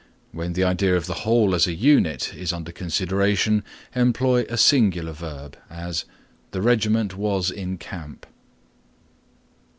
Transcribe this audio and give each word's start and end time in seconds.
When 0.31 0.53
the 0.53 0.63
idea 0.63 0.95
of 0.97 1.05
the 1.05 1.13
whole 1.29 1.53
as 1.53 1.67
a 1.67 1.75
unit 1.75 2.33
is 2.33 2.51
under 2.51 2.71
consideration 2.71 3.63
employ 3.93 4.45
a 4.49 4.57
singular 4.57 5.11
verb; 5.11 5.55
as 5.69 6.05
The 6.49 6.61
regiment 6.63 7.15
was 7.15 7.51
in 7.51 7.77
camp. 7.77 8.25